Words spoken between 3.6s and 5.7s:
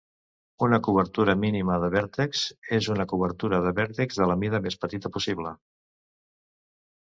de vèrtexs de la mida més petita possible.